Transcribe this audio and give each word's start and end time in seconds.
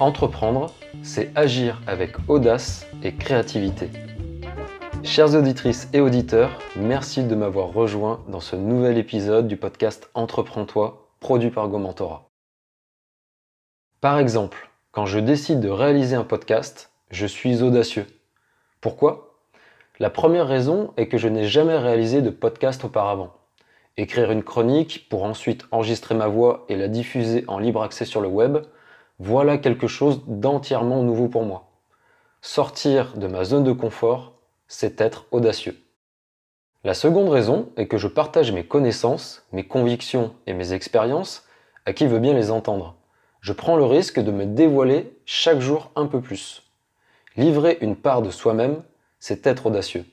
Entreprendre, 0.00 0.72
c'est 1.02 1.36
agir 1.36 1.82
avec 1.88 2.14
audace 2.28 2.86
et 3.02 3.16
créativité. 3.16 3.90
Chères 5.02 5.34
auditrices 5.34 5.88
et 5.92 6.00
auditeurs, 6.00 6.56
merci 6.76 7.24
de 7.24 7.34
m'avoir 7.34 7.72
rejoint 7.72 8.20
dans 8.28 8.38
ce 8.38 8.54
nouvel 8.54 8.96
épisode 8.96 9.48
du 9.48 9.56
podcast 9.56 10.08
Entreprends-toi, 10.14 11.08
produit 11.18 11.50
par 11.50 11.66
Gomentora. 11.66 12.30
Par 14.00 14.20
exemple, 14.20 14.70
quand 14.92 15.06
je 15.06 15.18
décide 15.18 15.58
de 15.58 15.68
réaliser 15.68 16.14
un 16.14 16.22
podcast, 16.22 16.92
je 17.10 17.26
suis 17.26 17.64
audacieux. 17.64 18.06
Pourquoi? 18.80 19.34
La 19.98 20.10
première 20.10 20.46
raison 20.46 20.92
est 20.96 21.08
que 21.08 21.18
je 21.18 21.26
n'ai 21.26 21.48
jamais 21.48 21.76
réalisé 21.76 22.22
de 22.22 22.30
podcast 22.30 22.84
auparavant. 22.84 23.32
Écrire 23.96 24.30
une 24.30 24.44
chronique 24.44 25.08
pour 25.08 25.24
ensuite 25.24 25.64
enregistrer 25.72 26.14
ma 26.14 26.28
voix 26.28 26.66
et 26.68 26.76
la 26.76 26.86
diffuser 26.86 27.42
en 27.48 27.58
libre 27.58 27.82
accès 27.82 28.04
sur 28.04 28.20
le 28.20 28.28
web, 28.28 28.58
voilà 29.18 29.58
quelque 29.58 29.88
chose 29.88 30.22
d'entièrement 30.26 31.02
nouveau 31.02 31.28
pour 31.28 31.42
moi. 31.42 31.70
Sortir 32.40 33.16
de 33.16 33.26
ma 33.26 33.44
zone 33.44 33.64
de 33.64 33.72
confort, 33.72 34.34
c'est 34.68 35.00
être 35.00 35.26
audacieux. 35.32 35.76
La 36.84 36.94
seconde 36.94 37.28
raison 37.28 37.70
est 37.76 37.88
que 37.88 37.98
je 37.98 38.06
partage 38.06 38.52
mes 38.52 38.64
connaissances, 38.64 39.44
mes 39.50 39.66
convictions 39.66 40.34
et 40.46 40.54
mes 40.54 40.72
expériences 40.72 41.44
à 41.84 41.92
qui 41.92 42.06
veut 42.06 42.20
bien 42.20 42.34
les 42.34 42.52
entendre. 42.52 42.94
Je 43.40 43.52
prends 43.52 43.76
le 43.76 43.84
risque 43.84 44.20
de 44.20 44.30
me 44.30 44.46
dévoiler 44.46 45.18
chaque 45.24 45.60
jour 45.60 45.90
un 45.96 46.06
peu 46.06 46.20
plus. 46.20 46.62
Livrer 47.36 47.78
une 47.80 47.96
part 47.96 48.22
de 48.22 48.30
soi-même, 48.30 48.82
c'est 49.18 49.46
être 49.46 49.66
audacieux. 49.66 50.04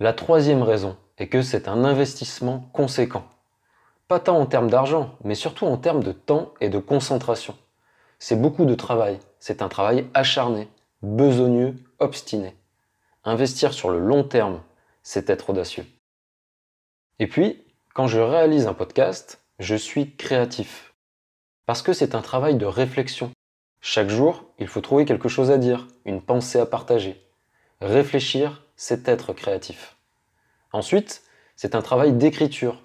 La 0.00 0.12
troisième 0.12 0.62
raison 0.62 0.96
est 1.18 1.28
que 1.28 1.42
c'est 1.42 1.68
un 1.68 1.84
investissement 1.84 2.68
conséquent. 2.72 3.24
Pas 4.08 4.18
tant 4.18 4.38
en 4.38 4.46
termes 4.46 4.70
d'argent, 4.70 5.16
mais 5.22 5.36
surtout 5.36 5.66
en 5.66 5.76
termes 5.76 6.02
de 6.02 6.12
temps 6.12 6.52
et 6.60 6.68
de 6.68 6.78
concentration. 6.78 7.54
C'est 8.24 8.40
beaucoup 8.40 8.66
de 8.66 8.76
travail, 8.76 9.18
c'est 9.40 9.62
un 9.62 9.68
travail 9.68 10.06
acharné, 10.14 10.68
besogneux, 11.02 11.74
obstiné. 11.98 12.54
Investir 13.24 13.72
sur 13.72 13.90
le 13.90 13.98
long 13.98 14.22
terme, 14.22 14.62
c'est 15.02 15.28
être 15.28 15.50
audacieux. 15.50 15.84
Et 17.18 17.26
puis, 17.26 17.64
quand 17.94 18.06
je 18.06 18.20
réalise 18.20 18.68
un 18.68 18.74
podcast, 18.74 19.42
je 19.58 19.74
suis 19.74 20.14
créatif. 20.14 20.94
Parce 21.66 21.82
que 21.82 21.92
c'est 21.92 22.14
un 22.14 22.20
travail 22.20 22.54
de 22.54 22.64
réflexion. 22.64 23.32
Chaque 23.80 24.08
jour, 24.08 24.44
il 24.60 24.68
faut 24.68 24.80
trouver 24.80 25.04
quelque 25.04 25.28
chose 25.28 25.50
à 25.50 25.58
dire, 25.58 25.88
une 26.04 26.22
pensée 26.22 26.60
à 26.60 26.66
partager. 26.66 27.20
Réfléchir, 27.80 28.62
c'est 28.76 29.08
être 29.08 29.32
créatif. 29.32 29.96
Ensuite, 30.72 31.24
c'est 31.56 31.74
un 31.74 31.82
travail 31.82 32.12
d'écriture. 32.12 32.82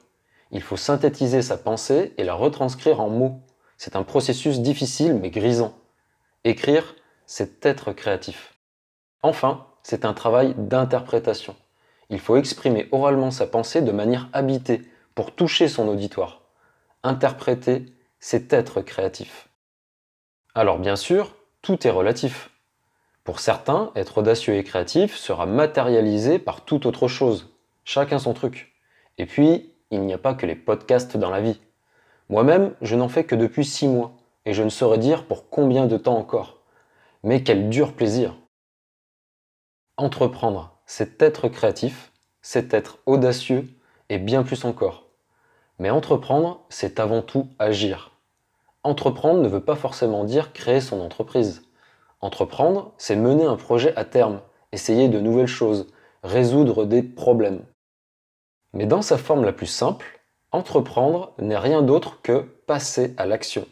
Il 0.50 0.64
faut 0.64 0.78
synthétiser 0.78 1.44
sa 1.44 1.58
pensée 1.58 2.16
et 2.18 2.24
la 2.24 2.34
retranscrire 2.34 3.02
en 3.02 3.12
mots. 3.12 3.44
C'est 3.78 3.96
un 3.96 4.04
processus 4.04 4.60
difficile 4.60 5.14
mais 5.14 5.30
grisant. 5.30 5.78
Écrire, 6.44 6.96
c'est 7.26 7.66
être 7.66 7.94
créatif. 7.94 8.56
Enfin, 9.22 9.68
c'est 9.84 10.06
un 10.06 10.14
travail 10.14 10.56
d'interprétation. 10.58 11.56
Il 12.10 12.20
faut 12.20 12.38
exprimer 12.38 12.88
oralement 12.92 13.32
sa 13.32 13.48
pensée 13.48 13.82
de 13.82 13.92
manière 13.92 14.30
habitée 14.34 14.82
pour 15.14 15.36
toucher 15.36 15.68
son 15.68 15.88
auditoire. 15.88 16.42
Interpréter, 17.04 17.86
c'est 18.20 18.52
être 18.54 18.82
créatif. 18.82 19.50
Alors 20.56 20.80
bien 20.80 20.96
sûr, 20.96 21.36
tout 21.62 21.86
est 21.86 21.92
relatif. 21.92 22.50
Pour 23.24 23.40
certains, 23.40 23.92
être 23.96 24.20
audacieux 24.20 24.56
et 24.56 24.64
créatif 24.64 25.16
sera 25.16 25.46
matérialisé 25.46 26.40
par 26.40 26.64
toute 26.66 26.86
autre 26.86 27.08
chose. 27.08 27.54
Chacun 27.84 28.20
son 28.20 28.34
truc. 28.34 28.74
Et 29.18 29.26
puis, 29.26 29.74
il 29.92 30.02
n'y 30.02 30.14
a 30.14 30.18
pas 30.18 30.34
que 30.34 30.46
les 30.46 30.56
podcasts 30.56 31.18
dans 31.18 31.30
la 31.30 31.42
vie. 31.42 31.60
Moi-même, 32.30 32.74
je 32.82 32.96
n'en 32.96 33.08
fais 33.08 33.24
que 33.24 33.36
depuis 33.36 33.66
six 33.66 33.88
mois, 33.88 34.12
et 34.46 34.54
je 34.54 34.64
ne 34.64 34.70
saurais 34.70 34.98
dire 34.98 35.26
pour 35.26 35.50
combien 35.50 35.88
de 35.88 35.98
temps 35.98 36.18
encore. 36.18 36.58
Mais 37.24 37.44
quel 37.44 37.70
dur 37.70 37.94
plaisir 37.94 38.36
Entreprendre, 39.96 40.78
c'est 40.86 41.22
être 41.22 41.48
créatif, 41.48 42.12
c'est 42.42 42.74
être 42.74 43.00
audacieux, 43.06 43.68
et 44.10 44.20
bien 44.20 44.44
plus 44.44 44.66
encore. 44.66 45.08
Mais 45.80 45.90
entreprendre, 45.90 46.66
c'est 46.70 47.00
avant 47.00 47.22
tout 47.22 47.50
agir. 47.60 48.12
Entreprendre 48.84 49.42
ne 49.42 49.48
veut 49.48 49.64
pas 49.64 49.76
forcément 49.76 50.24
dire 50.24 50.54
créer 50.54 50.82
son 50.82 51.02
entreprise. 51.02 51.64
Entreprendre, 52.22 52.94
c'est 52.98 53.16
mener 53.16 53.46
un 53.46 53.58
projet 53.58 53.96
à 53.96 54.06
terme, 54.06 54.42
essayer 54.72 55.08
de 55.10 55.20
nouvelles 55.20 55.48
choses, 55.48 55.88
résoudre 56.24 56.86
des 56.86 57.04
problèmes. 57.04 57.64
Mais 58.74 58.86
dans 58.86 59.02
sa 59.02 59.18
forme 59.18 59.44
la 59.44 59.54
plus 59.54 59.68
simple, 59.68 60.17
Entreprendre 60.52 61.34
n'est 61.40 61.58
rien 61.58 61.82
d'autre 61.82 62.22
que 62.22 62.40
passer 62.68 63.14
à 63.18 63.26
l'action. 63.26 63.68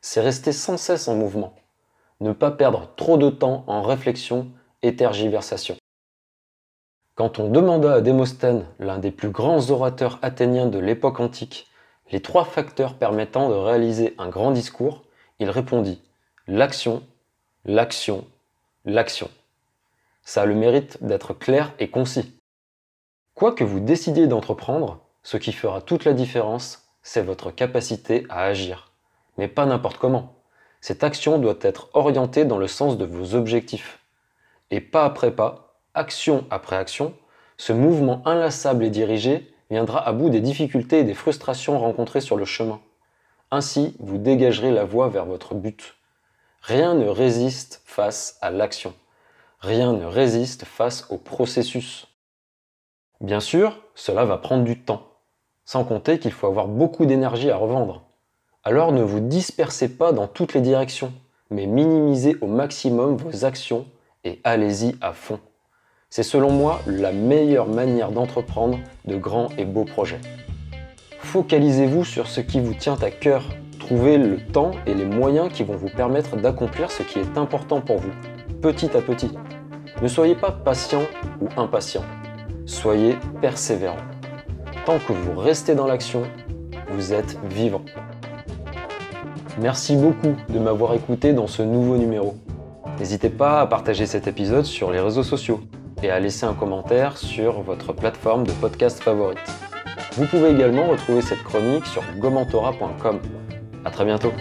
C'est 0.00 0.20
rester 0.20 0.52
sans 0.52 0.76
cesse 0.76 1.06
en 1.06 1.14
mouvement. 1.14 1.54
Ne 2.20 2.32
pas 2.32 2.50
perdre 2.50 2.88
trop 2.96 3.16
de 3.16 3.30
temps 3.30 3.64
en 3.68 3.82
réflexion 3.82 4.48
et 4.82 4.96
tergiversation. 4.96 5.76
Quand 7.14 7.38
on 7.38 7.48
demanda 7.48 7.94
à 7.94 8.00
Démosthène, 8.00 8.66
l'un 8.78 8.98
des 8.98 9.10
plus 9.10 9.30
grands 9.30 9.70
orateurs 9.70 10.18
athéniens 10.22 10.66
de 10.66 10.78
l'époque 10.78 11.20
antique, 11.20 11.68
les 12.10 12.20
trois 12.20 12.44
facteurs 12.44 12.94
permettant 12.94 13.48
de 13.48 13.54
réaliser 13.54 14.14
un 14.18 14.28
grand 14.28 14.50
discours, 14.50 15.04
il 15.38 15.48
répondit 15.48 16.00
l'action, 16.48 17.02
l'action, 17.64 18.24
l'action. 18.84 19.30
Ça 20.24 20.42
a 20.42 20.46
le 20.46 20.54
mérite 20.54 20.98
d'être 21.02 21.34
clair 21.34 21.72
et 21.78 21.88
concis. 21.88 22.34
Quoi 23.34 23.52
que 23.52 23.64
vous 23.64 23.80
décidiez 23.80 24.26
d'entreprendre, 24.26 24.98
ce 25.22 25.36
qui 25.36 25.52
fera 25.52 25.80
toute 25.80 26.04
la 26.04 26.12
différence, 26.12 26.90
c'est 27.02 27.22
votre 27.22 27.50
capacité 27.50 28.26
à 28.28 28.44
agir. 28.44 28.92
Mais 29.38 29.48
pas 29.48 29.66
n'importe 29.66 29.98
comment. 29.98 30.36
Cette 30.80 31.04
action 31.04 31.38
doit 31.38 31.58
être 31.60 31.88
orientée 31.92 32.44
dans 32.44 32.58
le 32.58 32.66
sens 32.66 32.96
de 32.96 33.04
vos 33.04 33.34
objectifs. 33.34 34.00
Et 34.70 34.80
pas 34.80 35.04
après 35.04 35.30
pas, 35.30 35.80
action 35.94 36.46
après 36.50 36.76
action, 36.76 37.14
ce 37.56 37.72
mouvement 37.72 38.22
inlassable 38.26 38.84
et 38.84 38.90
dirigé 38.90 39.52
viendra 39.68 40.06
à 40.06 40.12
bout 40.12 40.30
des 40.30 40.40
difficultés 40.40 41.00
et 41.00 41.04
des 41.04 41.14
frustrations 41.14 41.78
rencontrées 41.78 42.20
sur 42.20 42.36
le 42.36 42.44
chemin. 42.44 42.80
Ainsi, 43.50 43.96
vous 43.98 44.18
dégagerez 44.18 44.70
la 44.70 44.84
voie 44.84 45.08
vers 45.08 45.26
votre 45.26 45.54
but. 45.54 45.96
Rien 46.62 46.94
ne 46.94 47.08
résiste 47.08 47.82
face 47.84 48.38
à 48.40 48.50
l'action. 48.50 48.94
Rien 49.60 49.92
ne 49.92 50.04
résiste 50.04 50.64
face 50.64 51.06
au 51.10 51.18
processus. 51.18 52.06
Bien 53.20 53.40
sûr, 53.40 53.82
cela 53.94 54.24
va 54.24 54.38
prendre 54.38 54.64
du 54.64 54.80
temps. 54.80 55.09
Sans 55.72 55.84
compter 55.84 56.18
qu'il 56.18 56.32
faut 56.32 56.48
avoir 56.48 56.66
beaucoup 56.66 57.06
d'énergie 57.06 57.48
à 57.48 57.56
revendre. 57.56 58.02
Alors 58.64 58.90
ne 58.90 59.04
vous 59.04 59.20
dispersez 59.20 59.88
pas 59.88 60.10
dans 60.10 60.26
toutes 60.26 60.52
les 60.52 60.60
directions, 60.60 61.12
mais 61.48 61.66
minimisez 61.66 62.36
au 62.40 62.48
maximum 62.48 63.16
vos 63.16 63.44
actions 63.44 63.86
et 64.24 64.40
allez-y 64.42 64.96
à 65.00 65.12
fond. 65.12 65.38
C'est 66.08 66.24
selon 66.24 66.50
moi 66.50 66.80
la 66.88 67.12
meilleure 67.12 67.68
manière 67.68 68.10
d'entreprendre 68.10 68.80
de 69.04 69.14
grands 69.14 69.50
et 69.58 69.64
beaux 69.64 69.84
projets. 69.84 70.20
Focalisez-vous 71.20 72.04
sur 72.04 72.26
ce 72.26 72.40
qui 72.40 72.58
vous 72.58 72.74
tient 72.74 72.98
à 73.00 73.12
cœur. 73.12 73.44
Trouvez 73.78 74.18
le 74.18 74.44
temps 74.44 74.72
et 74.88 74.94
les 74.94 75.06
moyens 75.06 75.52
qui 75.52 75.62
vont 75.62 75.76
vous 75.76 75.90
permettre 75.90 76.36
d'accomplir 76.36 76.90
ce 76.90 77.04
qui 77.04 77.20
est 77.20 77.38
important 77.38 77.80
pour 77.80 77.98
vous, 77.98 78.12
petit 78.60 78.90
à 78.96 79.02
petit. 79.02 79.30
Ne 80.02 80.08
soyez 80.08 80.34
pas 80.34 80.50
patient 80.50 81.02
ou 81.40 81.46
impatient. 81.56 82.02
Soyez 82.66 83.14
persévérant. 83.40 84.09
Que 84.98 85.12
vous 85.12 85.38
restez 85.38 85.76
dans 85.76 85.86
l'action, 85.86 86.24
vous 86.90 87.12
êtes 87.12 87.38
vivant. 87.48 87.82
Merci 89.60 89.94
beaucoup 89.94 90.34
de 90.48 90.58
m'avoir 90.58 90.94
écouté 90.94 91.32
dans 91.32 91.46
ce 91.46 91.62
nouveau 91.62 91.96
numéro. 91.96 92.34
N'hésitez 92.98 93.30
pas 93.30 93.60
à 93.60 93.66
partager 93.68 94.04
cet 94.04 94.26
épisode 94.26 94.64
sur 94.64 94.90
les 94.90 94.98
réseaux 94.98 95.22
sociaux 95.22 95.60
et 96.02 96.10
à 96.10 96.18
laisser 96.18 96.44
un 96.44 96.54
commentaire 96.54 97.18
sur 97.18 97.62
votre 97.62 97.92
plateforme 97.92 98.44
de 98.44 98.52
podcast 98.52 99.00
favorite. 99.00 99.38
Vous 100.14 100.26
pouvez 100.26 100.50
également 100.50 100.88
retrouver 100.88 101.22
cette 101.22 101.44
chronique 101.44 101.86
sur 101.86 102.02
gomentora.com. 102.18 103.20
A 103.84 103.90
très 103.92 104.04
bientôt 104.04 104.32